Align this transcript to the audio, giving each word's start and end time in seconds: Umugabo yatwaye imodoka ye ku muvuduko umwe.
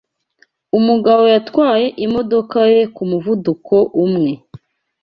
Umugabo 0.77 1.23
yatwaye 1.33 1.85
imodoka 2.05 2.57
ye 2.73 2.81
ku 2.95 3.03
muvuduko 3.09 3.75
umwe. 4.05 4.31